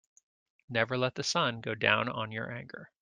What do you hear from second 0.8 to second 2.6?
let the sun go down on your